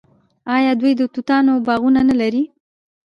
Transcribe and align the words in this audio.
آیا 0.55 0.71
دوی 0.81 0.93
د 0.99 1.01
توتانو 1.13 1.53
باغونه 1.67 2.01
نلري؟ 2.09 2.43